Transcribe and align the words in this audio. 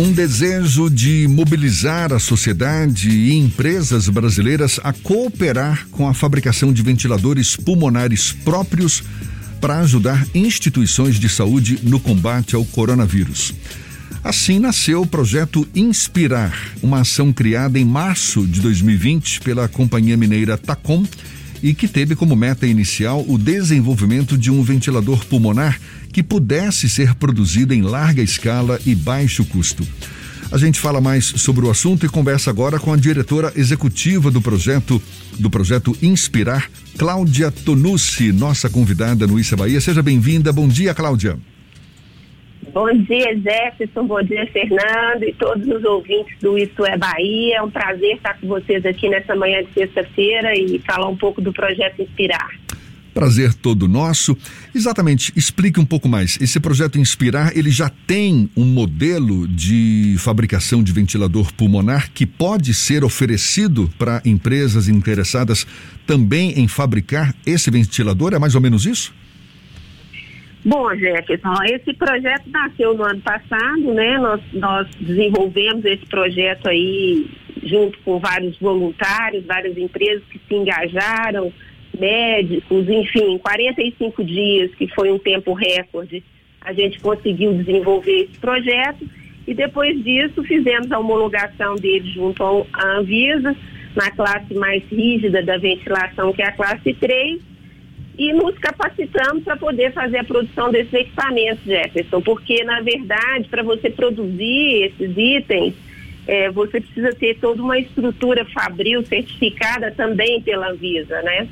Um 0.00 0.12
desejo 0.12 0.88
de 0.88 1.28
mobilizar 1.28 2.10
a 2.10 2.18
sociedade 2.18 3.10
e 3.10 3.34
empresas 3.34 4.08
brasileiras 4.08 4.80
a 4.82 4.94
cooperar 4.94 5.86
com 5.90 6.08
a 6.08 6.14
fabricação 6.14 6.72
de 6.72 6.80
ventiladores 6.80 7.54
pulmonares 7.54 8.32
próprios 8.32 9.02
para 9.60 9.80
ajudar 9.80 10.26
instituições 10.34 11.16
de 11.16 11.28
saúde 11.28 11.80
no 11.82 12.00
combate 12.00 12.54
ao 12.54 12.64
coronavírus. 12.64 13.52
Assim 14.24 14.58
nasceu 14.58 15.02
o 15.02 15.06
projeto 15.06 15.68
Inspirar, 15.74 16.58
uma 16.82 17.02
ação 17.02 17.30
criada 17.30 17.78
em 17.78 17.84
março 17.84 18.46
de 18.46 18.62
2020 18.62 19.42
pela 19.42 19.68
companhia 19.68 20.16
mineira 20.16 20.56
Tacom 20.56 21.04
e 21.62 21.74
que 21.74 21.86
teve 21.86 22.16
como 22.16 22.36
meta 22.36 22.66
inicial 22.66 23.24
o 23.28 23.36
desenvolvimento 23.36 24.36
de 24.36 24.50
um 24.50 24.62
ventilador 24.62 25.24
pulmonar 25.26 25.80
que 26.12 26.22
pudesse 26.22 26.88
ser 26.88 27.14
produzido 27.14 27.74
em 27.74 27.82
larga 27.82 28.22
escala 28.22 28.80
e 28.84 28.94
baixo 28.94 29.44
custo. 29.44 29.86
A 30.52 30.58
gente 30.58 30.80
fala 30.80 31.00
mais 31.00 31.26
sobre 31.26 31.64
o 31.64 31.70
assunto 31.70 32.04
e 32.04 32.08
conversa 32.08 32.50
agora 32.50 32.80
com 32.80 32.92
a 32.92 32.96
diretora 32.96 33.52
executiva 33.54 34.30
do 34.30 34.42
projeto 34.42 35.00
do 35.38 35.48
projeto 35.48 35.96
Inspirar, 36.02 36.68
Cláudia 36.98 37.50
Tonucci, 37.50 38.32
nossa 38.32 38.68
convidada 38.68 39.26
no 39.26 39.38
Issa 39.38 39.56
Bahia. 39.56 39.80
Seja 39.80 40.02
bem-vinda. 40.02 40.52
Bom 40.52 40.66
dia, 40.66 40.92
Cláudia. 40.92 41.38
Bom 42.72 42.92
dia, 42.92 43.36
Jefferson. 43.36 44.06
Bom 44.06 44.22
dia, 44.22 44.46
Fernando 44.52 45.24
e 45.24 45.32
todos 45.34 45.66
os 45.66 45.84
ouvintes 45.84 46.36
do 46.40 46.56
Isso 46.56 46.84
é 46.84 46.96
Bahia. 46.96 47.56
É 47.56 47.62
um 47.62 47.70
prazer 47.70 48.16
estar 48.16 48.34
com 48.40 48.46
vocês 48.46 48.86
aqui 48.86 49.08
nessa 49.08 49.34
manhã 49.34 49.62
de 49.64 49.72
sexta-feira 49.72 50.56
e 50.56 50.78
falar 50.80 51.08
um 51.08 51.16
pouco 51.16 51.40
do 51.40 51.52
projeto 51.52 52.00
Inspirar. 52.00 52.48
Prazer 53.12 53.52
todo 53.54 53.88
nosso. 53.88 54.36
Exatamente, 54.72 55.32
explique 55.34 55.80
um 55.80 55.84
pouco 55.84 56.08
mais. 56.08 56.38
Esse 56.40 56.60
projeto 56.60 56.96
Inspirar, 56.96 57.56
ele 57.56 57.70
já 57.72 57.90
tem 58.06 58.48
um 58.56 58.64
modelo 58.64 59.48
de 59.48 60.14
fabricação 60.18 60.80
de 60.80 60.92
ventilador 60.92 61.52
pulmonar 61.54 62.12
que 62.12 62.24
pode 62.24 62.72
ser 62.72 63.02
oferecido 63.02 63.90
para 63.98 64.22
empresas 64.24 64.88
interessadas 64.88 65.66
também 66.06 66.52
em 66.60 66.68
fabricar 66.68 67.34
esse 67.44 67.68
ventilador? 67.68 68.32
É 68.32 68.38
mais 68.38 68.54
ou 68.54 68.60
menos 68.60 68.86
isso? 68.86 69.12
Bom, 70.64 70.94
Jefferson, 70.94 71.54
esse 71.64 71.94
projeto 71.94 72.50
nasceu 72.50 72.94
no 72.94 73.04
ano 73.04 73.20
passado, 73.22 73.94
né? 73.94 74.18
Nós, 74.18 74.40
nós 74.52 74.88
desenvolvemos 75.00 75.84
esse 75.86 76.04
projeto 76.06 76.68
aí 76.68 77.30
junto 77.62 77.98
com 78.00 78.18
vários 78.18 78.58
voluntários, 78.58 79.44
várias 79.46 79.76
empresas 79.76 80.22
que 80.30 80.38
se 80.38 80.54
engajaram, 80.54 81.52
médicos, 81.98 82.88
enfim, 82.88 83.38
45 83.38 84.24
dias, 84.24 84.74
que 84.74 84.86
foi 84.88 85.10
um 85.10 85.18
tempo 85.18 85.52
recorde, 85.52 86.22
a 86.60 86.72
gente 86.72 87.00
conseguiu 87.00 87.54
desenvolver 87.54 88.24
esse 88.24 88.38
projeto 88.38 89.06
e 89.46 89.54
depois 89.54 90.02
disso 90.04 90.42
fizemos 90.44 90.92
a 90.92 90.98
homologação 90.98 91.74
dele 91.76 92.10
junto 92.10 92.42
à 92.72 92.98
Anvisa, 92.98 93.56
na 93.96 94.10
classe 94.10 94.54
mais 94.54 94.82
rígida 94.84 95.42
da 95.42 95.56
ventilação, 95.56 96.32
que 96.32 96.42
é 96.42 96.46
a 96.46 96.52
classe 96.52 96.94
3, 96.94 97.40
e 98.20 98.34
nos 98.34 98.54
capacitamos 98.58 99.44
para 99.44 99.56
poder 99.56 99.94
fazer 99.94 100.18
a 100.18 100.24
produção 100.24 100.70
desses 100.70 100.92
equipamentos, 100.92 101.64
Jefferson, 101.64 102.20
porque, 102.20 102.62
na 102.64 102.82
verdade, 102.82 103.48
para 103.48 103.62
você 103.62 103.88
produzir 103.88 104.92
esses 104.92 105.16
itens, 105.16 105.72
é, 106.26 106.50
você 106.50 106.82
precisa 106.82 107.14
ter 107.14 107.38
toda 107.40 107.62
uma 107.62 107.78
estrutura 107.78 108.44
fabril 108.44 109.02
certificada 109.06 109.90
também 109.92 110.42
pela 110.42 110.70
Anvisa, 110.70 111.22
né? 111.22 111.48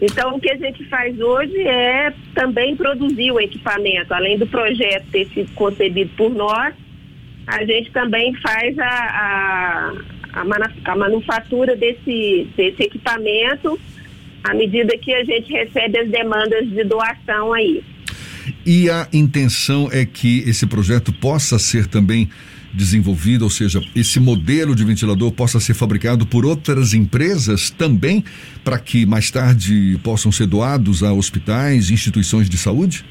Então, 0.00 0.36
o 0.36 0.40
que 0.40 0.48
a 0.48 0.56
gente 0.56 0.84
faz 0.84 1.18
hoje 1.18 1.60
é 1.66 2.14
também 2.36 2.76
produzir 2.76 3.32
o 3.32 3.40
equipamento. 3.40 4.14
Além 4.14 4.38
do 4.38 4.46
projeto 4.46 5.06
ter 5.10 5.26
sido 5.30 5.52
concebido 5.54 6.12
por 6.16 6.32
nós, 6.32 6.72
a 7.48 7.64
gente 7.64 7.90
também 7.90 8.32
faz 8.34 8.78
a, 8.78 8.84
a, 8.84 9.92
a, 10.34 10.92
a 10.92 10.96
manufatura 10.96 11.74
desse, 11.74 12.46
desse 12.56 12.84
equipamento 12.84 13.76
à 14.44 14.54
medida 14.54 14.96
que 14.98 15.12
a 15.12 15.24
gente 15.24 15.50
recebe 15.50 15.98
as 15.98 16.10
demandas 16.10 16.68
de 16.68 16.84
doação 16.84 17.52
aí. 17.54 17.82
E 18.64 18.90
a 18.90 19.08
intenção 19.12 19.88
é 19.90 20.04
que 20.04 20.40
esse 20.46 20.66
projeto 20.66 21.12
possa 21.12 21.58
ser 21.58 21.86
também 21.86 22.28
desenvolvido, 22.74 23.42
ou 23.42 23.50
seja, 23.50 23.80
esse 23.94 24.18
modelo 24.18 24.74
de 24.74 24.84
ventilador 24.84 25.30
possa 25.32 25.60
ser 25.60 25.74
fabricado 25.74 26.26
por 26.26 26.44
outras 26.44 26.92
empresas 26.92 27.70
também, 27.70 28.24
para 28.64 28.78
que 28.78 29.06
mais 29.06 29.30
tarde 29.30 29.98
possam 30.02 30.32
ser 30.32 30.46
doados 30.46 31.02
a 31.02 31.12
hospitais, 31.12 31.90
instituições 31.90 32.50
de 32.50 32.58
saúde? 32.58 33.04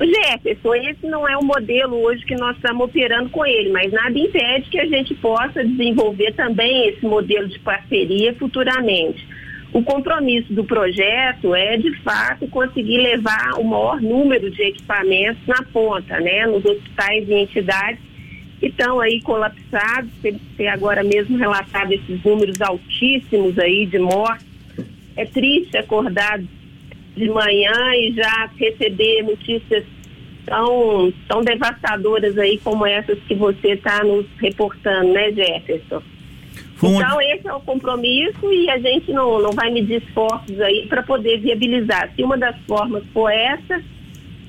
Jefferson, 0.00 0.74
esse 0.74 1.06
não 1.06 1.28
é 1.28 1.36
o 1.36 1.44
modelo 1.44 1.96
hoje 1.96 2.24
que 2.24 2.36
nós 2.36 2.56
estamos 2.56 2.86
operando 2.86 3.30
com 3.30 3.44
ele, 3.44 3.70
mas 3.70 3.92
nada 3.92 4.16
impede 4.18 4.68
que 4.70 4.78
a 4.78 4.86
gente 4.86 5.14
possa 5.16 5.64
desenvolver 5.64 6.32
também 6.34 6.88
esse 6.88 7.04
modelo 7.04 7.48
de 7.48 7.58
parceria 7.60 8.34
futuramente. 8.34 9.26
O 9.72 9.82
compromisso 9.82 10.52
do 10.52 10.64
projeto 10.64 11.54
é, 11.54 11.76
de 11.76 11.94
fato, 11.98 12.48
conseguir 12.48 12.98
levar 12.98 13.54
o 13.58 13.64
maior 13.64 14.00
número 14.00 14.50
de 14.50 14.62
equipamentos 14.62 15.46
na 15.46 15.62
ponta, 15.72 16.18
né, 16.20 16.46
nos 16.46 16.64
hospitais 16.64 17.28
e 17.28 17.34
entidades 17.34 18.00
que 18.58 18.66
estão 18.66 18.98
aí 18.98 19.20
colapsados, 19.20 20.10
ter 20.56 20.66
agora 20.68 21.04
mesmo 21.04 21.36
relatado 21.36 21.92
esses 21.92 22.22
números 22.24 22.60
altíssimos 22.60 23.58
aí 23.58 23.86
de 23.86 23.98
mortes. 23.98 24.46
É 25.16 25.24
triste 25.24 25.76
acordar 25.76 26.40
de 27.16 27.28
manhã 27.28 27.94
e 27.94 28.12
já 28.14 28.50
receber 28.58 29.22
notícias 29.22 29.84
tão, 30.44 31.12
tão 31.28 31.42
devastadoras 31.42 32.36
aí 32.38 32.58
como 32.58 32.86
essas 32.86 33.18
que 33.20 33.34
você 33.34 33.72
está 33.72 34.02
nos 34.02 34.26
reportando, 34.40 35.12
né, 35.12 35.30
Jefferson? 35.32 36.02
Então, 36.82 37.20
esse 37.20 37.48
é 37.48 37.52
o 37.52 37.60
compromisso 37.60 38.52
e 38.52 38.70
a 38.70 38.78
gente 38.78 39.12
não, 39.12 39.40
não 39.42 39.52
vai 39.52 39.70
medir 39.70 40.02
esforços 40.02 40.60
aí 40.60 40.86
para 40.88 41.02
poder 41.02 41.40
viabilizar. 41.40 42.10
Se 42.14 42.22
uma 42.22 42.38
das 42.38 42.56
formas 42.66 43.02
for 43.12 43.30
essa, 43.30 43.82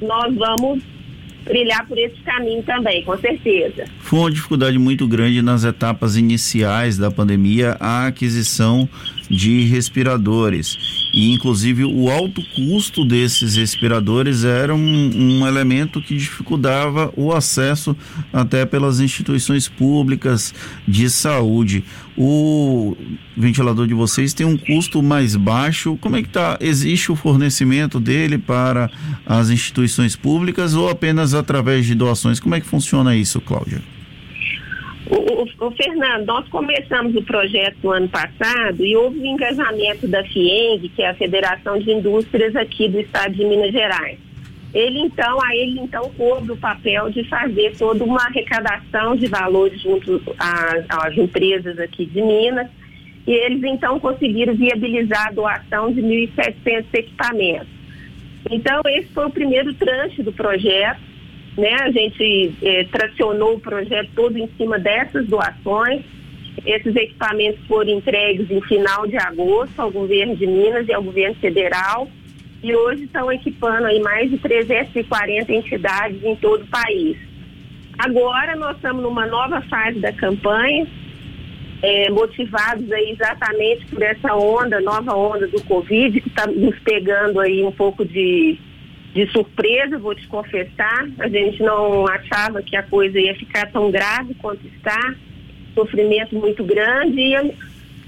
nós 0.01 0.35
vamos 0.35 0.83
brilhar 1.43 1.87
por 1.87 1.97
esse 1.97 2.17
caminho 2.21 2.61
também, 2.63 3.03
com 3.03 3.17
certeza. 3.17 3.85
Foi 3.99 4.19
uma 4.19 4.31
dificuldade 4.31 4.77
muito 4.77 5.07
grande 5.07 5.41
nas 5.41 5.63
etapas 5.63 6.15
iniciais 6.15 6.97
da 6.97 7.09
pandemia 7.09 7.75
a 7.79 8.07
aquisição 8.07 8.87
de 9.29 9.63
respiradores. 9.65 10.77
E, 11.13 11.31
inclusive, 11.33 11.83
o 11.85 12.09
alto 12.09 12.41
custo 12.55 13.05
desses 13.05 13.55
respiradores 13.55 14.43
era 14.43 14.73
um, 14.73 15.11
um 15.15 15.47
elemento 15.47 16.01
que 16.01 16.15
dificultava 16.15 17.11
o 17.15 17.31
acesso 17.31 17.95
até 18.31 18.65
pelas 18.65 18.99
instituições 18.99 19.67
públicas 19.67 20.53
de 20.87 21.09
saúde. 21.09 21.83
O 22.17 22.95
ventilador 23.35 23.87
de 23.87 23.93
vocês 23.93 24.33
tem 24.33 24.45
um 24.45 24.57
custo 24.57 25.01
mais 25.01 25.35
baixo. 25.35 25.97
Como 26.01 26.15
é 26.15 26.21
que 26.21 26.29
tá? 26.29 26.57
Existe 26.59 27.11
o 27.11 27.15
fornecimento 27.15 27.99
dele 27.99 28.37
para 28.37 28.89
as 29.25 29.49
instituições 29.49 30.15
públicas 30.15 30.73
ou 30.73 30.89
apenas 30.89 31.33
através 31.33 31.85
de 31.85 31.95
doações? 31.95 32.39
Como 32.39 32.55
é 32.55 32.59
que 32.59 32.67
funciona 32.67 33.15
isso, 33.15 33.39
Cláudia? 33.39 33.81
O, 35.09 35.15
o, 35.15 35.67
o, 35.67 35.71
Fernando, 35.71 36.27
nós 36.27 36.47
começamos 36.49 37.15
o 37.15 37.23
projeto 37.23 37.77
no 37.83 37.91
ano 37.91 38.07
passado 38.09 38.85
e 38.85 38.95
houve 38.95 39.19
um 39.19 39.25
engajamento 39.25 40.07
da 40.07 40.23
FIENG, 40.23 40.87
que 40.89 41.01
é 41.01 41.09
a 41.09 41.15
Federação 41.15 41.79
de 41.79 41.91
Indústrias 41.91 42.55
aqui 42.55 42.87
do 42.87 42.99
estado 42.99 43.33
de 43.33 43.43
Minas 43.43 43.71
Gerais. 43.71 44.19
Ele 44.71 44.99
então, 44.99 45.41
a 45.41 45.55
ele 45.55 45.79
então 45.79 46.11
coube 46.15 46.51
o 46.51 46.57
papel 46.57 47.09
de 47.09 47.23
fazer 47.23 47.75
toda 47.75 48.03
uma 48.03 48.21
arrecadação 48.21 49.15
de 49.15 49.25
valores 49.25 49.81
junto 49.81 50.21
às 50.37 51.17
empresas 51.17 51.79
aqui 51.79 52.05
de 52.05 52.21
Minas 52.21 52.67
e 53.25 53.31
eles 53.31 53.63
então 53.63 53.99
conseguiram 53.99 54.53
viabilizar 54.55 55.29
a 55.29 55.31
doação 55.31 55.91
de 55.91 56.01
1.700 56.03 56.85
equipamentos. 56.93 57.67
Então, 58.51 58.81
esse 58.85 59.07
foi 59.07 59.25
o 59.25 59.31
primeiro 59.31 59.73
tranche 59.73 60.21
do 60.21 60.31
projeto 60.31 61.08
né? 61.59 61.75
A 61.81 61.91
gente 61.91 62.53
eh, 62.61 62.85
tracionou 62.91 63.55
o 63.55 63.59
projeto 63.59 64.09
todo 64.15 64.37
em 64.37 64.49
cima 64.57 64.79
dessas 64.79 65.27
doações. 65.27 66.01
Esses 66.65 66.95
equipamentos 66.95 67.65
foram 67.67 67.91
entregues 67.91 68.49
em 68.49 68.61
final 68.61 69.05
de 69.07 69.17
agosto 69.17 69.79
ao 69.79 69.91
governo 69.91 70.35
de 70.35 70.47
Minas 70.47 70.87
e 70.87 70.93
ao 70.93 71.03
governo 71.03 71.35
federal 71.35 72.07
e 72.61 72.75
hoje 72.75 73.03
estão 73.03 73.31
equipando 73.31 73.85
aí 73.85 73.99
mais 73.99 74.29
de 74.29 74.37
340 74.37 75.53
entidades 75.53 76.23
em 76.23 76.35
todo 76.35 76.63
o 76.63 76.67
país. 76.67 77.17
Agora 77.97 78.55
nós 78.55 78.75
estamos 78.75 79.03
numa 79.03 79.25
nova 79.25 79.61
fase 79.63 79.99
da 79.99 80.11
campanha, 80.11 80.87
é, 81.81 82.09
motivados 82.09 82.91
aí 82.91 83.11
exatamente 83.11 83.85
por 83.85 84.01
essa 84.01 84.35
onda, 84.35 84.81
nova 84.81 85.15
onda 85.15 85.47
do 85.47 85.61
Covid, 85.63 86.19
que 86.19 86.27
está 86.27 86.47
nos 86.47 86.77
pegando 86.79 87.39
aí 87.39 87.63
um 87.63 87.71
pouco 87.71 88.05
de 88.05 88.57
de 89.13 89.25
surpresa, 89.31 89.97
vou 89.97 90.13
te 90.13 90.27
confessar. 90.27 91.07
A 91.19 91.27
gente 91.27 91.61
não 91.61 92.07
achava 92.07 92.61
que 92.61 92.75
a 92.75 92.83
coisa 92.83 93.19
ia 93.19 93.35
ficar 93.35 93.71
tão 93.71 93.89
grave 93.91 94.33
quanto 94.35 94.65
está. 94.67 95.15
Sofrimento 95.73 96.35
muito 96.35 96.63
grande. 96.63 97.19
E 97.19 97.35
a 97.35 97.43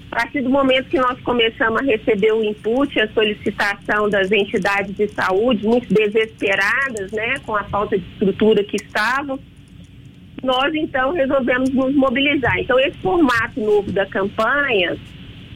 partir 0.09 0.41
do 0.41 0.49
momento 0.49 0.89
que 0.89 0.97
nós 0.97 1.19
começamos 1.21 1.81
a 1.81 1.85
receber 1.85 2.33
o 2.33 2.43
input, 2.43 2.99
a 2.99 3.07
solicitação 3.13 4.09
das 4.09 4.31
entidades 4.31 4.95
de 4.95 5.07
saúde, 5.07 5.65
muito 5.65 5.91
desesperadas, 5.91 7.11
né, 7.11 7.35
com 7.45 7.55
a 7.55 7.63
falta 7.63 7.97
de 7.97 8.05
estrutura 8.11 8.63
que 8.63 8.75
estavam, 8.75 9.39
nós 10.43 10.73
então 10.75 11.13
resolvemos 11.13 11.69
nos 11.71 11.95
mobilizar. 11.95 12.59
Então, 12.59 12.79
esse 12.79 12.97
formato 12.97 13.59
novo 13.59 13.91
da 13.91 14.05
campanha, 14.05 14.97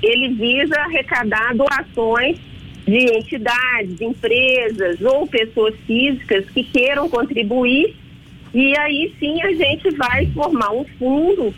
ele 0.01 0.29
visa 0.35 0.79
arrecadar 0.79 1.55
doações 1.55 2.37
de 2.85 3.17
entidades, 3.17 3.99
empresas 3.99 5.01
ou 5.01 5.25
pessoas 5.27 5.75
físicas 5.87 6.45
que 6.51 6.63
queiram 6.63 7.09
contribuir 7.09 7.95
e 8.53 8.77
aí 8.77 9.13
sim 9.19 9.41
a 9.41 9.51
gente 9.51 9.89
vai 9.97 10.27
formar 10.27 10.71
um 10.71 10.85
fundo 10.97 11.53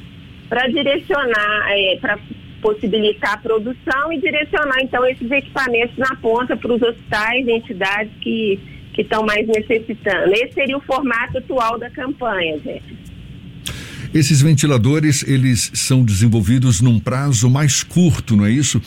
para 0.49 0.67
direcionar, 0.67 1.67
é, 1.69 1.97
para 2.01 2.17
possibilitar 2.61 3.33
a 3.33 3.37
produção 3.37 4.11
e 4.11 4.19
direcionar 4.19 4.81
então 4.81 5.05
esses 5.05 5.29
equipamentos 5.29 5.95
na 5.97 6.15
ponta 6.15 6.57
para 6.57 6.73
os 6.73 6.81
hospitais 6.81 7.45
e 7.45 7.51
entidades 7.51 8.11
que 8.21 8.59
estão 8.97 9.23
mais 9.23 9.47
necessitando. 9.47 10.33
Esse 10.33 10.53
seria 10.53 10.75
o 10.75 10.81
formato 10.81 11.37
atual 11.37 11.77
da 11.77 11.89
campanha, 11.91 12.57
gente. 12.59 13.06
Esses 14.13 14.41
ventiladores, 14.41 15.23
eles 15.27 15.71
são 15.73 16.03
desenvolvidos 16.03 16.81
num 16.81 16.99
prazo 16.99 17.49
mais 17.49 17.83
curto, 17.83 18.35
não 18.35 18.45
é 18.45 18.51
isso? 18.51 18.81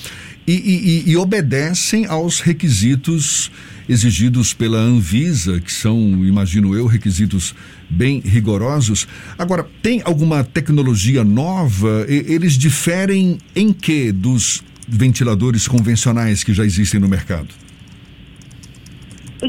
E, 0.46 0.52
e, 0.52 1.10
e, 1.10 1.16
obedecem 1.16 2.06
aos 2.06 2.40
requisitos 2.40 3.50
exigidos 3.88 4.52
pela 4.52 4.78
Anvisa, 4.78 5.60
que 5.60 5.72
são, 5.72 6.24
imagino 6.24 6.74
eu, 6.74 6.86
requisitos 6.86 7.54
bem 7.88 8.20
rigorosos. 8.20 9.06
Agora, 9.38 9.68
tem 9.82 10.00
alguma 10.04 10.42
tecnologia 10.42 11.22
nova? 11.22 12.04
Eles 12.08 12.54
diferem 12.54 13.38
em 13.54 13.72
que 13.72 14.10
dos 14.10 14.62
ventiladores 14.88 15.68
convencionais 15.68 16.42
que 16.42 16.54
já 16.54 16.64
existem 16.64 16.98
no 16.98 17.08
mercado? 17.08 17.48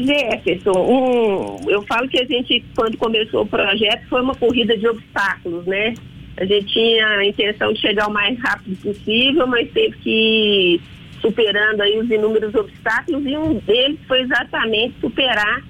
Jefferson, 0.00 0.72
um, 0.72 1.70
eu 1.70 1.82
falo 1.82 2.08
que 2.08 2.20
a 2.20 2.24
gente, 2.24 2.64
quando 2.74 2.96
começou 2.96 3.42
o 3.42 3.46
projeto, 3.46 4.06
foi 4.08 4.22
uma 4.22 4.34
corrida 4.34 4.76
de 4.76 4.86
obstáculos, 4.88 5.66
né? 5.66 5.94
A 6.36 6.44
gente 6.44 6.66
tinha 6.66 7.06
a 7.06 7.26
intenção 7.26 7.72
de 7.72 7.80
chegar 7.80 8.08
o 8.08 8.12
mais 8.12 8.38
rápido 8.38 8.76
possível, 8.76 9.46
mas 9.46 9.70
teve 9.70 9.96
que 9.98 10.10
ir 10.10 10.80
superando 11.20 11.80
aí 11.82 11.98
os 11.98 12.10
inúmeros 12.10 12.54
obstáculos 12.54 13.24
e 13.24 13.36
um 13.36 13.54
deles 13.54 13.98
foi 14.08 14.22
exatamente 14.22 14.94
superar 15.00 15.62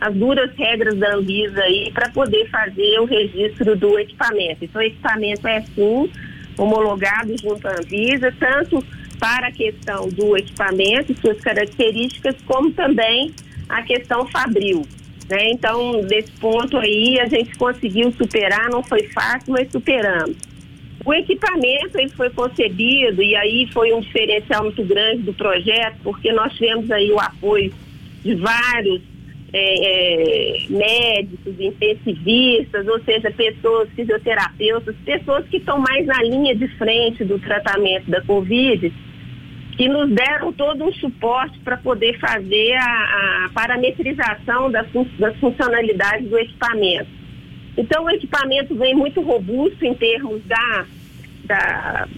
as 0.00 0.14
duras 0.14 0.50
regras 0.56 0.96
da 0.96 1.14
Anvisa 1.14 1.60
aí 1.62 1.90
para 1.92 2.08
poder 2.10 2.48
fazer 2.48 3.00
o 3.00 3.04
registro 3.04 3.76
do 3.76 3.98
equipamento. 3.98 4.64
Então, 4.64 4.80
o 4.80 4.84
equipamento 4.84 5.46
é 5.46 5.60
sim 5.62 6.10
homologado 6.56 7.34
junto 7.40 7.66
à 7.66 7.72
Anvisa, 7.72 8.32
tanto 8.38 8.82
para 9.18 9.48
a 9.48 9.52
questão 9.52 10.08
do 10.08 10.36
equipamento, 10.36 11.14
suas 11.20 11.38
características, 11.40 12.34
como 12.46 12.70
também 12.72 13.32
a 13.70 13.82
questão 13.82 14.26
fabril. 14.26 14.86
Né? 15.28 15.50
Então, 15.52 16.02
desse 16.02 16.32
ponto 16.32 16.76
aí, 16.76 17.18
a 17.20 17.26
gente 17.26 17.56
conseguiu 17.56 18.12
superar, 18.12 18.68
não 18.68 18.82
foi 18.82 19.04
fácil, 19.04 19.52
mas 19.52 19.70
superamos. 19.70 20.36
O 21.04 21.14
equipamento 21.14 21.98
ele 21.98 22.10
foi 22.10 22.28
concebido 22.30 23.22
e 23.22 23.34
aí 23.34 23.66
foi 23.72 23.92
um 23.92 24.00
diferencial 24.00 24.64
muito 24.64 24.84
grande 24.84 25.22
do 25.22 25.32
projeto, 25.32 25.96
porque 26.02 26.30
nós 26.32 26.52
tivemos 26.54 26.90
aí 26.90 27.10
o 27.10 27.18
apoio 27.18 27.72
de 28.22 28.34
vários 28.34 29.00
é, 29.52 30.62
é, 30.62 30.66
médicos, 30.68 31.58
intensivistas, 31.58 32.86
ou 32.86 33.00
seja, 33.00 33.30
pessoas, 33.30 33.88
fisioterapeutas, 33.96 34.94
pessoas 35.04 35.46
que 35.48 35.56
estão 35.56 35.78
mais 35.78 36.06
na 36.06 36.22
linha 36.22 36.54
de 36.54 36.68
frente 36.76 37.24
do 37.24 37.38
tratamento 37.38 38.10
da 38.10 38.20
Covid 38.20 38.92
que 39.80 39.88
nos 39.88 40.10
deram 40.10 40.52
todo 40.52 40.84
um 40.84 40.92
suporte 40.92 41.58
para 41.60 41.74
poder 41.78 42.18
fazer 42.18 42.74
a, 42.74 43.46
a 43.46 43.50
parametrização 43.54 44.70
das, 44.70 44.86
das 45.18 45.34
funcionalidades 45.38 46.28
do 46.28 46.38
equipamento. 46.38 47.08
Então, 47.78 48.04
o 48.04 48.10
equipamento 48.10 48.74
vem 48.74 48.94
muito 48.94 49.22
robusto 49.22 49.82
em 49.82 49.94
termos 49.94 50.44
da, 50.44 50.84
da 51.44 52.08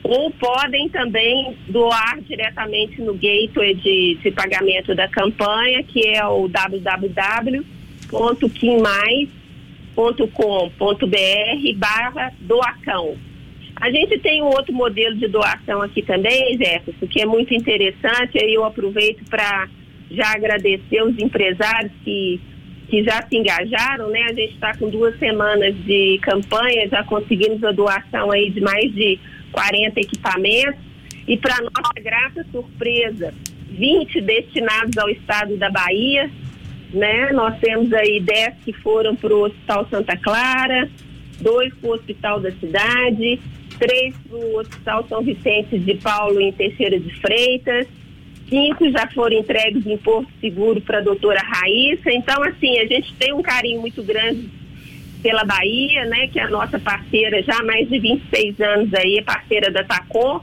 ou 0.03 0.29
podem 0.31 0.89
também 0.89 1.55
doar 1.69 2.19
diretamente 2.21 3.01
no 3.01 3.13
gateway 3.13 3.73
de, 3.75 4.17
de 4.21 4.31
pagamento 4.31 4.93
da 4.93 5.07
campanha, 5.07 5.81
que 5.83 6.07
é 6.07 6.25
o 6.25 6.47
www.quimais.com 6.47 9.43
com.br 9.95 11.77
barra 11.77 12.33
doacão. 12.41 13.15
A 13.75 13.91
gente 13.91 14.17
tem 14.19 14.41
um 14.41 14.47
outro 14.47 14.73
modelo 14.73 15.15
de 15.15 15.27
doação 15.27 15.81
aqui 15.81 16.01
também, 16.01 16.57
Jefferson, 16.57 17.07
que 17.07 17.21
é 17.21 17.25
muito 17.25 17.53
interessante. 17.53 18.41
Aí 18.41 18.53
eu 18.53 18.63
aproveito 18.63 19.23
para 19.29 19.67
já 20.11 20.33
agradecer 20.33 21.01
os 21.03 21.17
empresários 21.17 21.91
que, 22.03 22.39
que 22.87 23.03
já 23.03 23.25
se 23.27 23.35
engajaram, 23.35 24.09
né? 24.09 24.23
A 24.29 24.33
gente 24.33 24.53
está 24.53 24.77
com 24.77 24.89
duas 24.89 25.17
semanas 25.17 25.75
de 25.83 26.19
campanha, 26.21 26.87
já 26.87 27.03
conseguimos 27.03 27.63
a 27.63 27.71
doação 27.71 28.31
aí 28.31 28.51
de 28.51 28.61
mais 28.61 28.93
de 28.93 29.19
40 29.53 29.99
equipamentos. 30.01 30.81
E 31.25 31.37
para 31.37 31.61
nossa 31.61 31.93
grata 32.03 32.45
surpresa, 32.51 33.33
20 33.69 34.19
destinados 34.21 34.97
ao 34.97 35.09
estado 35.09 35.55
da 35.55 35.69
Bahia, 35.69 36.29
né? 36.93 37.31
Nós 37.31 37.57
temos 37.59 37.93
aí 37.93 38.19
10 38.19 38.55
que 38.65 38.73
foram 38.73 39.15
para 39.15 39.33
o 39.33 39.45
Hospital 39.45 39.87
Santa 39.89 40.17
Clara, 40.17 40.89
dois 41.39 41.73
para 41.75 41.89
o 41.89 41.93
Hospital 41.93 42.39
da 42.41 42.51
Cidade, 42.51 43.39
três 43.79 44.15
para 44.27 44.37
o 44.37 44.59
Hospital 44.59 45.05
São 45.07 45.21
Vicente 45.21 45.79
de 45.79 45.95
Paulo 45.95 46.41
em 46.41 46.51
Teixeira 46.51 46.99
de 46.99 47.13
Freitas, 47.19 47.87
cinco 48.49 48.89
já 48.91 49.07
foram 49.07 49.37
entregues 49.37 49.85
em 49.85 49.97
Porto 49.97 50.29
Seguro 50.39 50.81
para 50.81 50.99
a 50.99 51.01
doutora 51.01 51.41
Raíssa. 51.41 52.11
Então, 52.11 52.43
assim, 52.43 52.79
a 52.79 52.85
gente 52.85 53.13
tem 53.15 53.33
um 53.33 53.41
carinho 53.41 53.81
muito 53.81 54.03
grande 54.03 54.49
pela 55.23 55.45
Bahia, 55.45 56.05
né? 56.05 56.27
Que 56.27 56.39
é 56.39 56.43
a 56.43 56.49
nossa 56.49 56.77
parceira 56.77 57.41
já 57.41 57.57
há 57.57 57.63
mais 57.63 57.89
de 57.89 57.97
26 57.97 58.59
anos 58.59 58.93
aí, 58.93 59.17
é 59.17 59.21
parceira 59.23 59.71
da 59.71 59.83
TACOM. 59.83 60.41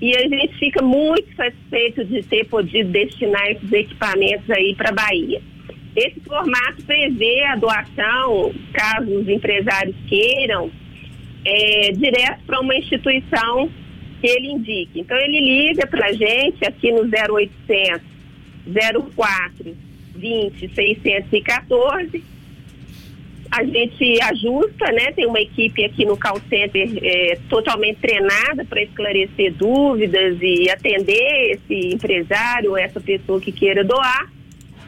E 0.00 0.14
a 0.16 0.28
gente 0.28 0.54
fica 0.58 0.82
muito 0.82 1.34
satisfeito 1.34 2.04
de 2.04 2.22
ter 2.24 2.44
podido 2.44 2.90
destinar 2.90 3.50
esses 3.50 3.72
equipamentos 3.72 4.48
aí 4.50 4.74
para 4.74 4.90
a 4.90 4.92
Bahia. 4.92 5.40
Esse 5.96 6.20
formato 6.20 6.82
prevê 6.84 7.44
a 7.44 7.56
doação, 7.56 8.52
caso 8.72 9.10
os 9.10 9.28
empresários 9.28 9.94
queiram, 10.08 10.70
é, 11.44 11.92
direto 11.92 12.42
para 12.46 12.60
uma 12.60 12.74
instituição 12.74 13.70
que 14.20 14.26
ele 14.26 14.48
indique. 14.48 15.00
Então 15.00 15.16
ele 15.16 15.40
liga 15.40 15.86
para 15.86 16.06
a 16.06 16.12
gente 16.12 16.64
aqui 16.66 16.90
no 16.92 17.02
0800 17.02 18.02
04 19.14 19.76
20 20.16 20.74
614. 20.74 22.24
A 23.52 23.62
gente 23.64 24.18
ajusta, 24.22 24.90
né? 24.92 25.12
Tem 25.12 25.26
uma 25.26 25.38
equipe 25.38 25.84
aqui 25.84 26.06
no 26.06 26.16
call 26.16 26.40
center 26.48 26.88
é, 27.02 27.38
totalmente 27.50 27.98
treinada 28.00 28.64
para 28.64 28.82
esclarecer 28.82 29.52
dúvidas 29.52 30.38
e 30.40 30.70
atender 30.70 31.50
esse 31.50 31.94
empresário, 31.94 32.78
essa 32.78 32.98
pessoa 32.98 33.38
que 33.38 33.52
queira 33.52 33.84
doar. 33.84 34.32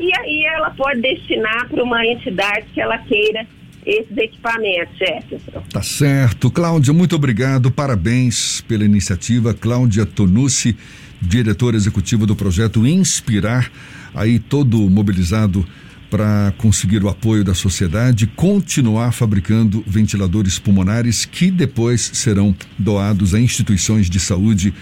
E 0.00 0.10
aí 0.16 0.44
ela 0.46 0.70
pode 0.70 1.02
destinar 1.02 1.68
para 1.68 1.84
uma 1.84 2.06
entidade 2.06 2.66
que 2.72 2.80
ela 2.80 2.96
queira 2.96 3.46
esses 3.84 4.16
equipamentos, 4.16 4.96
Jefferson. 4.96 5.62
Tá 5.70 5.82
certo. 5.82 6.50
Cláudia, 6.50 6.94
muito 6.94 7.14
obrigado. 7.14 7.70
Parabéns 7.70 8.62
pela 8.62 8.82
iniciativa. 8.82 9.52
Cláudia 9.52 10.06
Tonucci, 10.06 10.74
diretora 11.20 11.76
executiva 11.76 12.24
do 12.24 12.34
projeto 12.34 12.86
Inspirar, 12.86 13.70
aí 14.14 14.38
todo 14.38 14.78
mobilizado 14.88 15.66
para 16.14 16.54
conseguir 16.58 17.02
o 17.02 17.08
apoio 17.08 17.42
da 17.42 17.54
sociedade, 17.54 18.28
continuar 18.28 19.10
fabricando 19.10 19.82
ventiladores 19.84 20.60
pulmonares 20.60 21.24
que 21.24 21.50
depois 21.50 22.02
serão 22.14 22.54
doados 22.78 23.34
a 23.34 23.40
instituições 23.40 24.08
de 24.08 24.20
saúde 24.20 24.72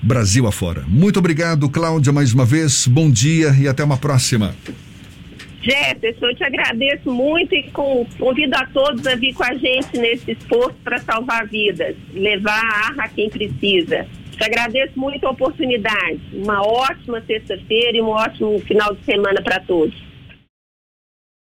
Brasil 0.00 0.46
afora. 0.46 0.84
Muito 0.86 1.18
obrigado, 1.18 1.68
Cláudia, 1.68 2.12
mais 2.12 2.32
uma 2.32 2.44
vez. 2.44 2.86
Bom 2.86 3.10
dia 3.10 3.48
e 3.60 3.66
até 3.66 3.82
uma 3.82 3.96
próxima. 3.96 4.54
Jefferson, 5.60 6.26
eu 6.26 6.36
te 6.36 6.44
agradeço 6.44 7.10
muito 7.10 7.52
e 7.52 7.68
convido 8.16 8.56
a 8.56 8.64
todos 8.66 9.04
a 9.08 9.16
vir 9.16 9.34
com 9.34 9.42
a 9.42 9.54
gente 9.54 9.98
nesse 9.98 10.30
esforço 10.30 10.76
para 10.84 10.98
salvar 10.98 11.48
vidas, 11.48 11.96
levar 12.14 12.62
a 12.64 12.86
ar 12.86 13.00
a 13.00 13.08
quem 13.08 13.28
precisa. 13.28 14.06
Te 14.30 14.44
agradeço 14.44 14.92
muito 14.96 15.26
a 15.26 15.30
oportunidade. 15.30 16.20
Uma 16.32 16.62
ótima 16.62 17.20
sexta-feira 17.26 17.98
e 17.98 18.00
um 18.00 18.10
ótimo 18.10 18.56
final 18.60 18.94
de 18.94 19.04
semana 19.04 19.42
para 19.42 19.58
todos. 19.58 20.09